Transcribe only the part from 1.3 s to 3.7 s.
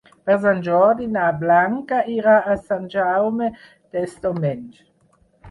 Blanca irà a Sant Jaume